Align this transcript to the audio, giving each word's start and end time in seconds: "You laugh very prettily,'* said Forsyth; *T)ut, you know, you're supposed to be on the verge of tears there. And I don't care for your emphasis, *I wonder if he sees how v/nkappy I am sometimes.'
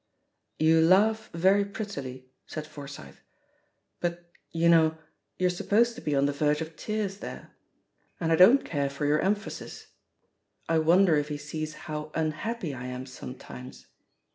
"You 0.57 0.81
laugh 0.81 1.29
very 1.31 1.63
prettily,'* 1.63 2.31
said 2.47 2.65
Forsyth; 2.65 3.21
*T)ut, 4.01 4.25
you 4.49 4.67
know, 4.67 4.97
you're 5.37 5.51
supposed 5.51 5.93
to 5.93 6.01
be 6.01 6.15
on 6.15 6.25
the 6.25 6.31
verge 6.31 6.59
of 6.59 6.75
tears 6.75 7.19
there. 7.19 7.53
And 8.19 8.31
I 8.31 8.35
don't 8.35 8.65
care 8.65 8.89
for 8.89 9.05
your 9.05 9.19
emphasis, 9.19 9.89
*I 10.67 10.79
wonder 10.79 11.17
if 11.17 11.27
he 11.27 11.37
sees 11.37 11.75
how 11.85 12.05
v/nkappy 12.15 12.75
I 12.75 12.87
am 12.87 13.05
sometimes.' 13.05 13.85